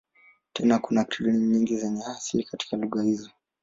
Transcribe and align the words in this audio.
Tena 0.53 0.75
kuna 0.79 1.03
Krioli 1.05 1.37
nyingi 1.37 1.77
zenye 1.77 2.03
asili 2.05 2.43
katika 2.43 2.77
lugha 2.77 3.03
hizo. 3.03 3.29